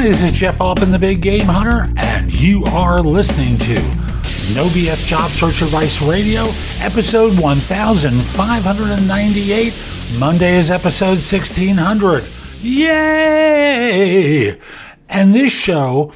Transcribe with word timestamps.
Hi, 0.00 0.08
this 0.08 0.22
is 0.22 0.32
Jeff 0.32 0.62
Altman, 0.62 0.92
the 0.92 0.98
Big 0.98 1.20
Game 1.20 1.44
Hunter, 1.44 1.86
and 1.98 2.32
you 2.32 2.64
are 2.68 3.00
listening 3.00 3.58
to 3.58 3.74
No 4.54 4.64
BS 4.68 5.06
Job 5.06 5.30
Search 5.30 5.60
Advice 5.60 6.00
Radio, 6.00 6.44
episode 6.78 7.38
1598. 7.38 9.74
Monday 10.18 10.56
is 10.56 10.70
episode 10.70 11.18
1600. 11.18 12.24
Yay! 12.62 14.58
And 15.10 15.34
this 15.34 15.52
show 15.52 16.14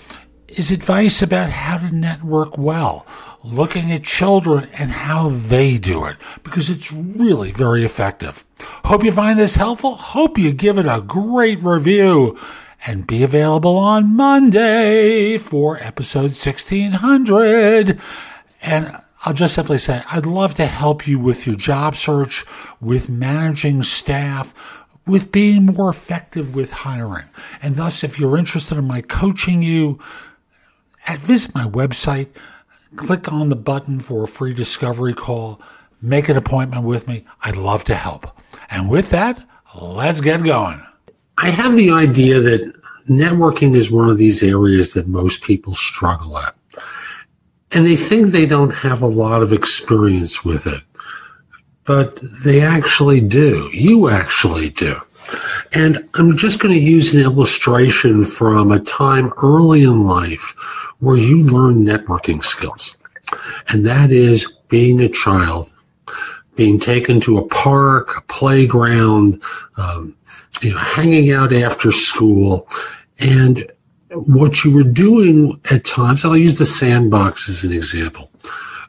is 0.48 0.70
advice 0.70 1.20
about 1.20 1.50
how 1.50 1.76
to 1.76 1.94
network 1.94 2.56
well, 2.56 3.04
looking 3.42 3.92
at 3.92 4.02
children 4.02 4.66
and 4.72 4.92
how 4.92 5.28
they 5.28 5.76
do 5.76 6.06
it, 6.06 6.16
because 6.42 6.70
it's 6.70 6.90
really 6.90 7.52
very 7.52 7.84
effective. 7.84 8.46
Hope 8.86 9.04
you 9.04 9.12
find 9.12 9.38
this 9.38 9.56
helpful. 9.56 9.94
Hope 9.94 10.38
you 10.38 10.54
give 10.54 10.78
it 10.78 10.86
a 10.86 11.02
great 11.02 11.62
review 11.62 12.38
and 12.86 13.06
be 13.06 13.22
available 13.22 13.76
on 13.76 14.14
Monday 14.14 15.38
for 15.38 15.78
episode 15.78 16.32
1600. 16.32 17.98
And 18.60 18.96
I'll 19.22 19.32
just 19.32 19.54
simply 19.54 19.78
say, 19.78 20.02
I'd 20.10 20.26
love 20.26 20.54
to 20.56 20.66
help 20.66 21.08
you 21.08 21.18
with 21.18 21.46
your 21.46 21.56
job 21.56 21.96
search, 21.96 22.44
with 22.80 23.08
managing 23.08 23.82
staff, 23.82 24.54
with 25.06 25.32
being 25.32 25.66
more 25.66 25.88
effective 25.88 26.54
with 26.54 26.72
hiring. 26.72 27.26
And 27.62 27.76
thus, 27.76 28.04
if 28.04 28.18
you're 28.18 28.36
interested 28.36 28.76
in 28.76 28.86
my 28.86 29.00
coaching 29.00 29.62
you, 29.62 29.98
visit 31.20 31.54
my 31.54 31.64
website, 31.64 32.28
click 32.96 33.32
on 33.32 33.48
the 33.48 33.56
button 33.56 34.00
for 34.00 34.24
a 34.24 34.28
free 34.28 34.52
discovery 34.52 35.14
call, 35.14 35.60
make 36.02 36.28
an 36.28 36.36
appointment 36.36 36.84
with 36.84 37.08
me. 37.08 37.24
I'd 37.42 37.56
love 37.56 37.84
to 37.84 37.94
help. 37.94 38.38
And 38.70 38.90
with 38.90 39.10
that, 39.10 39.42
let's 39.74 40.20
get 40.20 40.42
going. 40.42 40.84
I 41.38 41.50
have 41.50 41.74
the 41.74 41.90
idea 41.90 42.40
that 42.40 42.72
networking 43.08 43.76
is 43.76 43.90
one 43.90 44.08
of 44.08 44.18
these 44.18 44.42
areas 44.42 44.94
that 44.94 45.08
most 45.08 45.42
people 45.42 45.74
struggle 45.74 46.38
at. 46.38 46.54
And 47.72 47.84
they 47.84 47.96
think 47.96 48.28
they 48.28 48.46
don't 48.46 48.72
have 48.72 49.02
a 49.02 49.06
lot 49.06 49.42
of 49.42 49.52
experience 49.52 50.44
with 50.44 50.66
it. 50.66 50.82
But 51.84 52.18
they 52.42 52.60
actually 52.60 53.20
do. 53.20 53.68
You 53.72 54.08
actually 54.08 54.70
do. 54.70 54.96
And 55.72 56.08
I'm 56.14 56.36
just 56.36 56.60
going 56.60 56.72
to 56.72 56.80
use 56.80 57.12
an 57.12 57.20
illustration 57.20 58.24
from 58.24 58.70
a 58.70 58.80
time 58.80 59.32
early 59.42 59.82
in 59.82 60.06
life 60.06 60.54
where 61.00 61.16
you 61.16 61.42
learn 61.42 61.84
networking 61.84 62.42
skills. 62.44 62.96
And 63.68 63.84
that 63.86 64.12
is 64.12 64.50
being 64.68 65.00
a 65.00 65.08
child, 65.08 65.73
being 66.56 66.78
taken 66.78 67.20
to 67.22 67.38
a 67.38 67.46
park, 67.46 68.16
a 68.16 68.20
playground, 68.22 69.42
um, 69.76 70.16
you 70.62 70.72
know, 70.72 70.78
hanging 70.78 71.32
out 71.32 71.52
after 71.52 71.92
school. 71.92 72.68
And 73.18 73.70
what 74.10 74.64
you 74.64 74.72
were 74.72 74.84
doing 74.84 75.60
at 75.70 75.84
times, 75.84 76.24
I'll 76.24 76.36
use 76.36 76.58
the 76.58 76.66
sandbox 76.66 77.48
as 77.48 77.64
an 77.64 77.72
example. 77.72 78.30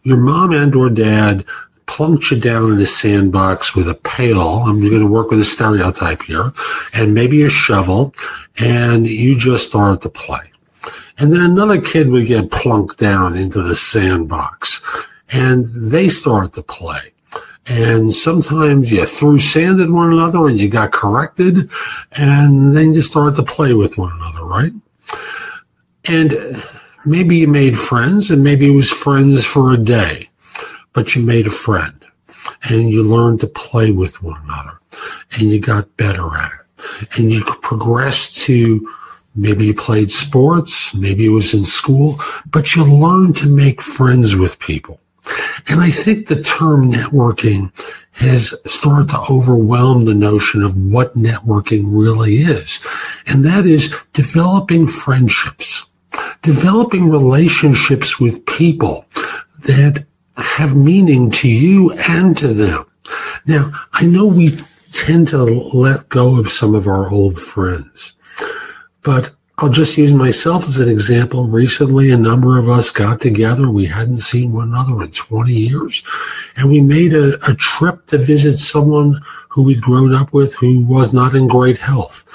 Your 0.04 0.18
mom 0.18 0.52
and 0.52 0.76
or 0.76 0.90
dad 0.90 1.46
plunked 1.88 2.32
you 2.32 2.40
down 2.40 2.72
in 2.72 2.80
a 2.80 2.86
sandbox 2.86 3.76
with 3.76 3.88
a 3.90 3.96
pail. 3.96 4.64
I'm 4.66 4.80
going 4.80 5.02
to 5.02 5.08
work 5.08 5.30
with 5.30 5.40
a 5.40 5.46
stereotype 5.46 6.24
here 6.24 6.52
and 6.94 7.14
maybe 7.14 7.44
a 7.44 7.50
shovel 7.50 8.14
and 8.58 9.08
you 9.08 9.38
just 9.38 9.68
started 9.68 10.02
to 10.02 10.10
play. 10.10 10.52
And 11.18 11.32
then 11.32 11.42
another 11.42 11.80
kid 11.80 12.10
would 12.10 12.28
get 12.28 12.52
plunked 12.52 12.98
down 12.98 13.38
into 13.38 13.62
the 13.62 13.76
sandbox 13.76 14.82
and 15.30 15.70
they 15.74 16.10
start 16.10 16.54
to 16.54 16.64
play. 16.64 17.14
And 17.68 18.14
sometimes 18.14 18.92
you 18.92 19.06
threw 19.06 19.40
sand 19.40 19.80
at 19.82 19.90
one 19.90 20.14
another 20.14 20.48
and 20.48 20.60
you 20.60 20.70
got 20.70 20.92
corrected 20.92 21.70
and 22.12 22.76
then 22.76 22.94
you 22.94 23.02
started 23.02 23.36
to 23.38 23.44
play 23.44 23.74
with 23.74 23.98
one 23.98 24.12
another, 24.14 24.46
right? 24.46 24.72
And 26.06 26.64
maybe 27.06 27.38
you 27.38 27.48
made 27.48 27.80
friends 27.80 28.30
and 28.30 28.44
maybe 28.44 28.68
it 28.68 28.76
was 28.76 28.92
friends 28.92 29.44
for 29.44 29.74
a 29.74 29.78
day, 29.78 30.30
but 30.94 31.16
you 31.16 31.24
made 31.24 31.48
a 31.48 31.52
friend 31.52 32.06
and 32.64 32.90
you 32.90 33.02
learned 33.02 33.40
to 33.40 33.48
play 33.48 33.90
with 33.92 34.22
one 34.22 34.40
another 34.44 34.80
and 35.32 35.50
you 35.50 35.60
got 35.60 35.98
better 35.98 36.38
at 36.38 36.52
it 37.02 37.18
and 37.18 37.32
you 37.32 37.44
progressed 37.62 38.36
to 38.44 38.88
maybe 39.36 39.66
you 39.66 39.74
played 39.74 40.12
sports, 40.12 40.94
maybe 40.94 41.26
it 41.26 41.30
was 41.30 41.54
in 41.54 41.66
school, 41.66 42.20
but 42.52 42.76
you 42.76 42.84
learned 42.86 43.36
to 43.38 43.48
make 43.48 43.82
friends 43.82 44.36
with 44.36 44.60
people. 44.60 45.00
And 45.68 45.82
I 45.82 45.92
think 45.92 46.28
the 46.28 46.42
term 46.42 46.92
networking 46.92 47.72
has 48.12 48.54
started 48.66 49.10
to 49.10 49.20
overwhelm 49.30 50.06
the 50.06 50.16
notion 50.16 50.64
of 50.64 50.78
what 50.78 51.18
networking 51.18 51.84
really 51.88 52.38
is. 52.44 52.80
And 53.28 53.44
that 53.46 53.66
is 53.66 53.94
developing 54.14 54.88
friendships, 54.88 55.86
developing 56.42 57.10
relationships 57.10 58.20
with 58.20 58.46
people 58.46 59.06
that 59.64 60.06
have 60.38 60.76
meaning 60.76 61.32
to 61.32 61.50
you 61.50 61.92
and 61.94 62.38
to 62.38 62.54
them. 62.54 62.86
Now, 63.46 63.74
I 63.94 64.06
know 64.06 64.26
we 64.26 64.58
tend 64.92 65.28
to 65.30 65.44
let 65.44 66.10
go 66.10 66.40
of 66.40 66.48
some 66.48 66.74
of 66.74 66.88
our 66.88 67.12
old 67.12 67.38
friends, 67.38 68.14
but 69.02 69.32
I'll 69.58 69.70
just 69.70 69.98
use 69.98 70.14
myself 70.14 70.68
as 70.68 70.80
an 70.80 70.90
example. 70.90 71.48
Recently, 71.48 72.12
a 72.12 72.18
number 72.18 72.58
of 72.60 72.70
us 72.70 72.92
got 72.92 73.22
together. 73.22 73.70
We 73.70 73.86
hadn't 73.86 74.18
seen 74.18 74.52
one 74.52 74.70
another 74.70 75.02
in 75.02 75.12
20 75.12 75.54
years. 75.54 76.04
And 76.58 76.70
we 76.70 76.82
made 76.82 77.14
a, 77.14 77.36
a 77.50 77.56
trip 77.56 78.06
to 78.08 78.18
visit 78.18 78.58
someone 78.58 79.22
who 79.48 79.64
we'd 79.64 79.82
grown 79.82 80.14
up 80.14 80.34
with 80.34 80.54
who 80.56 80.82
was 80.82 81.14
not 81.14 81.36
in 81.36 81.48
great 81.48 81.78
health. 81.78 82.26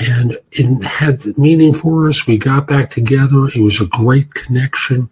And 0.00 0.38
it 0.52 0.82
had 0.82 1.36
meaning 1.36 1.74
for 1.74 2.08
us. 2.08 2.26
We 2.26 2.38
got 2.38 2.66
back 2.66 2.88
together. 2.88 3.48
It 3.48 3.60
was 3.60 3.82
a 3.82 3.86
great 3.86 4.32
connection. 4.32 5.10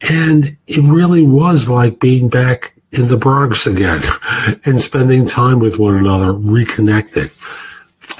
And 0.00 0.56
it 0.66 0.82
really 0.82 1.24
was 1.24 1.68
like 1.68 2.00
being 2.00 2.30
back 2.30 2.74
in 2.92 3.08
the 3.08 3.18
Bronx 3.18 3.66
again 3.66 4.02
and 4.64 4.80
spending 4.80 5.26
time 5.26 5.58
with 5.58 5.78
one 5.78 5.96
another, 5.96 6.32
reconnecting 6.32 7.30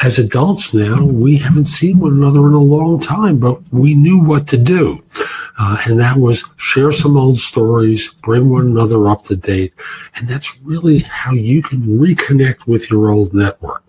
as 0.02 0.18
adults 0.18 0.72
now, 0.72 1.02
we 1.02 1.36
haven't 1.36 1.64
seen 1.64 1.98
one 1.98 2.12
another 2.12 2.46
in 2.46 2.54
a 2.54 2.58
long 2.58 3.00
time, 3.00 3.38
but 3.38 3.60
we 3.72 3.94
knew 3.94 4.18
what 4.18 4.46
to 4.48 4.56
do. 4.56 5.02
Uh, 5.58 5.76
and 5.86 5.98
that 5.98 6.16
was 6.16 6.44
share 6.56 6.92
some 6.92 7.16
old 7.16 7.36
stories, 7.36 8.08
bring 8.22 8.48
one 8.48 8.66
another 8.66 9.08
up 9.08 9.24
to 9.24 9.34
date. 9.34 9.74
And 10.14 10.28
that's 10.28 10.56
really 10.60 11.00
how 11.00 11.32
you 11.32 11.62
can 11.62 11.80
reconnect 11.98 12.66
with 12.66 12.90
your 12.90 13.10
old 13.10 13.34
network. 13.34 13.82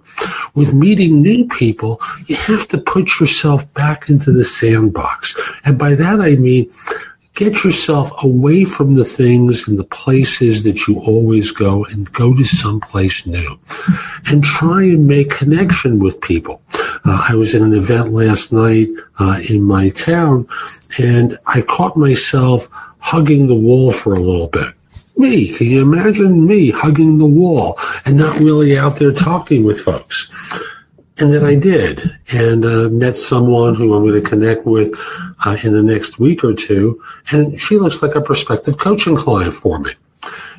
With 0.55 0.73
meeting 0.73 1.21
new 1.21 1.47
people, 1.47 2.01
you 2.25 2.35
have 2.35 2.67
to 2.69 2.79
put 2.79 3.19
yourself 3.19 3.71
back 3.75 4.09
into 4.09 4.31
the 4.31 4.43
sandbox. 4.43 5.39
And 5.63 5.77
by 5.77 5.93
that 5.93 6.19
I 6.21 6.35
mean, 6.35 6.71
get 7.35 7.63
yourself 7.63 8.11
away 8.23 8.65
from 8.65 8.95
the 8.95 9.05
things 9.05 9.67
and 9.67 9.79
the 9.79 9.83
places 9.83 10.63
that 10.63 10.87
you 10.87 10.99
always 10.99 11.51
go 11.51 11.85
and 11.85 12.11
go 12.11 12.35
to 12.35 12.43
someplace 12.43 13.25
new 13.25 13.59
and 14.25 14.43
try 14.43 14.83
and 14.83 15.07
make 15.07 15.29
connection 15.29 15.99
with 15.99 16.19
people. 16.21 16.61
Uh, 17.05 17.25
I 17.29 17.35
was 17.35 17.55
in 17.55 17.63
an 17.63 17.73
event 17.73 18.13
last 18.13 18.51
night 18.51 18.89
uh, 19.19 19.39
in 19.49 19.63
my 19.63 19.89
town 19.89 20.47
and 20.97 21.37
I 21.45 21.61
caught 21.61 21.95
myself 21.95 22.67
hugging 22.99 23.47
the 23.47 23.55
wall 23.55 23.91
for 23.91 24.13
a 24.13 24.19
little 24.19 24.47
bit. 24.47 24.73
Me, 25.15 25.51
can 25.53 25.67
you 25.67 25.81
imagine 25.81 26.45
me 26.45 26.71
hugging 26.71 27.17
the 27.17 27.25
wall 27.25 27.77
and 28.05 28.17
not 28.17 28.39
really 28.39 28.77
out 28.77 28.97
there 28.97 29.11
talking 29.11 29.63
with 29.63 29.79
folks? 29.79 30.29
And 31.19 31.33
then 31.33 31.43
I 31.43 31.55
did, 31.55 32.17
and 32.31 32.65
uh, 32.65 32.87
met 32.89 33.15
someone 33.15 33.75
who 33.75 33.93
I'm 33.93 34.07
going 34.07 34.21
to 34.21 34.29
connect 34.29 34.65
with 34.65 34.93
uh, 35.45 35.57
in 35.63 35.73
the 35.73 35.83
next 35.83 36.17
week 36.17 36.43
or 36.43 36.53
two. 36.53 37.01
And 37.31 37.59
she 37.59 37.77
looks 37.77 38.01
like 38.01 38.15
a 38.15 38.21
prospective 38.21 38.77
coaching 38.77 39.17
client 39.17 39.53
for 39.53 39.79
me. 39.79 39.91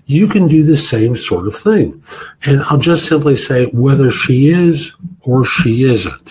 You 0.06 0.26
can 0.26 0.48
do 0.48 0.62
the 0.62 0.76
same 0.76 1.14
sort 1.14 1.46
of 1.46 1.56
thing. 1.56 2.02
And 2.44 2.62
I'll 2.64 2.78
just 2.78 3.06
simply 3.06 3.36
say 3.36 3.66
whether 3.66 4.10
she 4.10 4.50
is 4.50 4.92
or 5.22 5.44
she 5.44 5.84
isn't. 5.84 6.30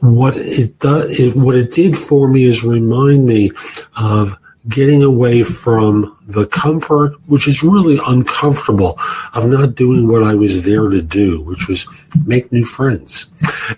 What 0.00 0.36
it 0.36 0.78
does, 0.78 1.18
it, 1.18 1.34
what 1.34 1.56
it 1.56 1.72
did 1.72 1.96
for 1.96 2.28
me 2.28 2.44
is 2.44 2.62
remind 2.62 3.26
me 3.26 3.50
of 3.96 4.38
getting 4.68 5.02
away 5.02 5.42
from 5.42 6.16
the 6.26 6.46
comfort, 6.46 7.14
which 7.26 7.48
is 7.48 7.62
really 7.62 7.98
uncomfortable, 8.06 8.98
of 9.34 9.46
not 9.46 9.74
doing 9.74 10.08
what 10.08 10.22
I 10.22 10.34
was 10.34 10.62
there 10.62 10.88
to 10.88 11.02
do, 11.02 11.42
which 11.42 11.68
was 11.68 11.86
make 12.26 12.52
new 12.52 12.64
friends. 12.64 13.26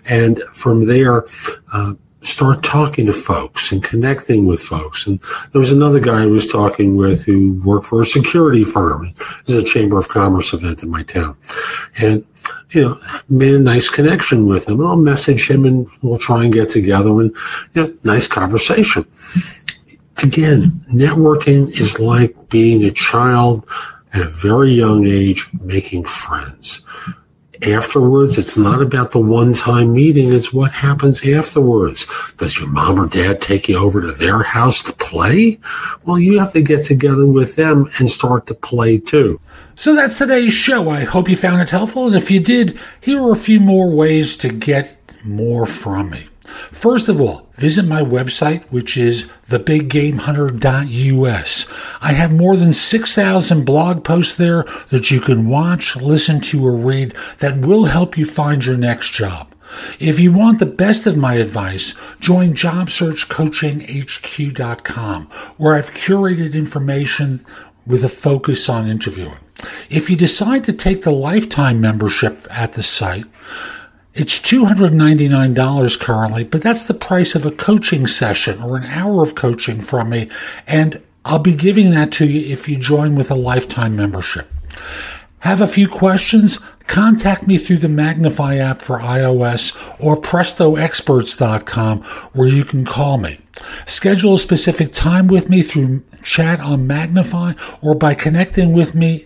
And 0.05 0.41
from 0.51 0.87
there, 0.87 1.25
uh, 1.73 1.93
start 2.21 2.61
talking 2.61 3.07
to 3.07 3.13
folks 3.13 3.71
and 3.71 3.83
connecting 3.83 4.45
with 4.45 4.61
folks. 4.61 5.07
And 5.07 5.19
there 5.51 5.59
was 5.59 5.71
another 5.71 5.99
guy 5.99 6.23
I 6.23 6.27
was 6.27 6.51
talking 6.51 6.95
with 6.95 7.23
who 7.23 7.59
worked 7.63 7.87
for 7.87 8.01
a 8.01 8.05
security 8.05 8.63
firm. 8.63 9.13
Was 9.47 9.55
a 9.55 9.63
Chamber 9.63 9.97
of 9.97 10.09
Commerce 10.09 10.53
event 10.53 10.83
in 10.83 10.89
my 10.89 11.03
town. 11.03 11.35
And, 11.99 12.25
you 12.71 12.83
know, 12.83 13.01
made 13.29 13.53
a 13.53 13.59
nice 13.59 13.89
connection 13.89 14.45
with 14.45 14.67
him. 14.67 14.79
And 14.79 14.87
I'll 14.87 14.95
message 14.95 15.49
him 15.49 15.65
and 15.65 15.87
we'll 16.03 16.19
try 16.19 16.43
and 16.43 16.53
get 16.53 16.69
together 16.69 17.09
and, 17.21 17.35
you 17.73 17.83
know, 17.83 17.93
nice 18.03 18.27
conversation. 18.27 19.05
Again, 20.23 20.85
networking 20.91 21.71
is 21.71 21.99
like 21.99 22.49
being 22.49 22.83
a 22.83 22.91
child 22.91 23.67
at 24.13 24.21
a 24.21 24.27
very 24.27 24.71
young 24.71 25.07
age 25.07 25.47
making 25.61 26.05
friends 26.05 26.81
afterwards. 27.63 28.37
It's 28.37 28.57
not 28.57 28.81
about 28.81 29.11
the 29.11 29.19
one 29.19 29.53
time 29.53 29.93
meeting, 29.93 30.33
it's 30.33 30.53
what 30.53 30.71
happens 30.71 31.25
afterwards. 31.27 32.05
Does 32.37 32.57
your 32.59 32.67
mom 32.67 32.99
or 32.99 33.07
dad 33.07 33.41
take 33.41 33.69
you 33.69 33.77
over 33.77 34.01
to 34.01 34.11
their 34.11 34.43
house 34.43 34.81
to 34.83 34.93
play? 34.93 35.59
Well, 36.05 36.19
you 36.19 36.39
have 36.39 36.51
to 36.53 36.61
get 36.61 36.85
together 36.85 37.25
with 37.25 37.55
them 37.55 37.89
and 37.99 38.09
start 38.09 38.47
to 38.47 38.53
play 38.53 38.97
too. 38.97 39.39
So 39.75 39.95
that's 39.95 40.17
today's 40.17 40.53
show. 40.53 40.89
I 40.89 41.03
hope 41.03 41.29
you 41.29 41.35
found 41.35 41.61
it 41.61 41.69
helpful. 41.69 42.07
And 42.07 42.15
if 42.15 42.31
you 42.31 42.39
did, 42.39 42.79
here 43.01 43.21
are 43.21 43.31
a 43.31 43.35
few 43.35 43.59
more 43.59 43.89
ways 43.89 44.37
to 44.37 44.49
get 44.49 44.97
more 45.23 45.65
from 45.65 46.09
me. 46.11 46.27
First 46.69 47.09
of 47.09 47.19
all, 47.19 47.49
visit 47.55 47.85
my 47.85 48.01
website, 48.01 48.63
which 48.65 48.95
is 48.97 49.23
thebiggamehunter.us. 49.47 51.97
I 52.01 52.11
have 52.13 52.31
more 52.31 52.55
than 52.55 52.73
6,000 52.73 53.65
blog 53.65 54.03
posts 54.03 54.37
there 54.37 54.63
that 54.89 55.11
you 55.11 55.19
can 55.19 55.47
watch, 55.47 55.95
listen 55.95 56.41
to, 56.41 56.65
or 56.65 56.75
read 56.75 57.15
that 57.39 57.59
will 57.59 57.85
help 57.85 58.17
you 58.17 58.25
find 58.25 58.65
your 58.65 58.77
next 58.77 59.11
job. 59.11 59.47
If 59.99 60.19
you 60.19 60.31
want 60.31 60.59
the 60.59 60.65
best 60.65 61.05
of 61.07 61.17
my 61.17 61.35
advice, 61.35 61.93
join 62.19 62.53
JobSearchCoachingHQ.com, 62.53 65.25
where 65.57 65.75
I've 65.75 65.91
curated 65.91 66.53
information 66.53 67.45
with 67.85 68.03
a 68.03 68.09
focus 68.09 68.67
on 68.69 68.89
interviewing. 68.89 69.37
If 69.89 70.09
you 70.09 70.15
decide 70.15 70.65
to 70.65 70.73
take 70.73 71.03
the 71.03 71.11
lifetime 71.11 71.79
membership 71.79 72.47
at 72.49 72.73
the 72.73 72.81
site, 72.83 73.25
it's 74.13 74.39
$299 74.39 75.99
currently, 75.99 76.43
but 76.43 76.61
that's 76.61 76.85
the 76.85 76.93
price 76.93 77.33
of 77.33 77.45
a 77.45 77.51
coaching 77.51 78.07
session 78.07 78.61
or 78.61 78.75
an 78.75 78.83
hour 78.85 79.23
of 79.23 79.35
coaching 79.35 79.79
from 79.79 80.09
me. 80.09 80.29
And 80.67 81.01
I'll 81.23 81.39
be 81.39 81.55
giving 81.55 81.91
that 81.91 82.11
to 82.13 82.25
you 82.25 82.51
if 82.51 82.67
you 82.67 82.77
join 82.77 83.15
with 83.15 83.31
a 83.31 83.35
lifetime 83.35 83.95
membership. 83.95 84.51
Have 85.39 85.61
a 85.61 85.67
few 85.67 85.87
questions? 85.87 86.59
Contact 86.87 87.47
me 87.47 87.57
through 87.57 87.77
the 87.77 87.89
Magnify 87.89 88.57
app 88.57 88.81
for 88.81 88.99
iOS 88.99 89.75
or 89.99 90.17
prestoexperts.com 90.17 92.03
where 92.33 92.49
you 92.49 92.65
can 92.65 92.83
call 92.83 93.17
me. 93.17 93.37
Schedule 93.85 94.35
a 94.35 94.39
specific 94.39 94.91
time 94.91 95.27
with 95.27 95.49
me 95.49 95.61
through 95.61 96.03
chat 96.21 96.59
on 96.59 96.85
Magnify 96.85 97.53
or 97.81 97.95
by 97.95 98.13
connecting 98.13 98.73
with 98.73 98.93
me 98.93 99.25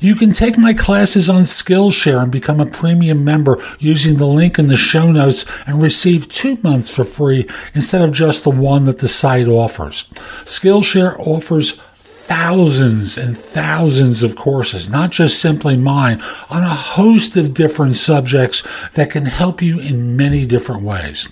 You 0.00 0.14
can 0.14 0.32
take 0.32 0.56
my 0.56 0.72
classes 0.72 1.28
on 1.28 1.42
Skillshare 1.42 2.22
and 2.22 2.32
become 2.32 2.58
a 2.58 2.66
premium 2.66 3.22
member 3.22 3.62
using 3.78 4.16
the 4.16 4.26
link 4.26 4.58
in 4.58 4.68
the 4.68 4.76
show 4.76 5.12
notes 5.12 5.44
and 5.66 5.82
receive 5.82 6.28
two 6.28 6.58
months 6.62 6.94
for 6.94 7.04
free 7.04 7.46
instead 7.74 8.00
of 8.00 8.12
just 8.12 8.44
the 8.44 8.50
one 8.50 8.86
that 8.86 8.98
the 8.98 9.08
site 9.08 9.46
offers. 9.46 10.04
Skillshare 10.44 11.18
offers 11.18 11.82
thousands 12.30 13.18
and 13.18 13.36
thousands 13.36 14.22
of 14.22 14.36
courses, 14.36 14.90
not 14.90 15.10
just 15.10 15.40
simply 15.40 15.76
mine, 15.76 16.22
on 16.48 16.62
a 16.62 16.74
host 16.74 17.36
of 17.36 17.52
different 17.52 17.96
subjects 17.96 18.62
that 18.92 19.10
can 19.10 19.26
help 19.26 19.60
you 19.60 19.80
in 19.80 20.16
many 20.16 20.46
different 20.46 20.82
ways. 20.82 21.28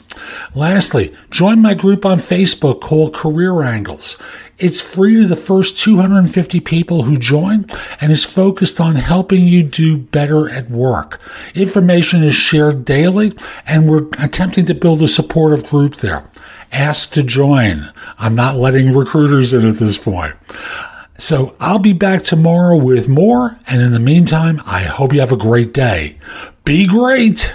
Lastly, 0.57 1.15
join 1.31 1.63
my 1.63 1.73
group 1.73 2.05
on 2.05 2.19
Facebook 2.19 2.81
called 2.81 3.15
Career 3.15 3.63
Angles. 3.63 4.21
It's 4.59 4.83
free 4.83 5.23
to 5.23 5.27
the 5.27 5.37
first 5.37 5.79
250 5.79 6.59
people 6.61 7.05
who 7.05 7.17
join 7.17 7.67
and 8.01 8.11
is 8.11 8.25
focused 8.25 8.81
on 8.81 8.97
helping 8.97 9.47
you 9.47 9.63
do 9.63 9.97
better 9.97 10.51
at 10.51 10.69
work. 10.69 11.21
Information 11.55 12.25
is 12.25 12.35
shared 12.35 12.85
daily 12.85 13.35
and 13.67 13.89
we're 13.89 14.09
attempting 14.19 14.67
to 14.67 14.75
build 14.75 15.01
a 15.03 15.09
supportive 15.09 15.69
group 15.69 15.97
there. 15.97 16.29
Ask 16.73 17.13
to 17.13 17.23
join. 17.23 17.93
I'm 18.19 18.35
not 18.35 18.57
letting 18.57 18.93
recruiters 18.93 19.53
in 19.53 19.65
at 19.65 19.77
this 19.77 19.97
point. 19.97 20.35
So 21.19 21.55
I'll 21.61 21.79
be 21.79 21.93
back 21.93 22.25
tomorrow 22.25 22.77
with 22.77 23.09
more. 23.09 23.57
And 23.69 23.81
in 23.81 23.93
the 23.93 24.01
meantime, 24.01 24.61
I 24.67 24.81
hope 24.81 25.13
you 25.13 25.21
have 25.21 25.33
a 25.33 25.37
great 25.37 25.73
day. 25.73 26.19
Be 26.65 26.87
great. 26.87 27.55